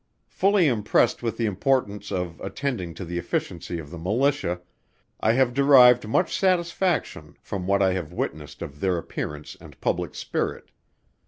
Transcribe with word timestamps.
Fully 0.29 0.65
impressed 0.65 1.21
with 1.21 1.37
the 1.37 1.45
importance 1.45 2.11
of 2.11 2.41
attending 2.41 2.95
to 2.95 3.05
the 3.05 3.19
efficiency 3.19 3.77
of 3.77 3.91
the 3.91 3.99
Militia, 3.99 4.59
I 5.19 5.33
have 5.33 5.53
derived 5.53 6.07
much 6.07 6.35
satisfaction 6.35 7.37
from 7.39 7.67
what 7.67 7.83
I 7.83 7.93
have 7.93 8.11
witnessed 8.11 8.63
of 8.63 8.79
their 8.79 8.97
appearance 8.97 9.55
and 9.61 9.79
public 9.79 10.15
spirit. 10.15 10.71